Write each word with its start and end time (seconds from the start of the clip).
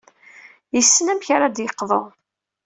Yessen 0.75 1.11
amek 1.11 1.27
ara 1.35 1.47
d-yeqḍu. 1.55 2.03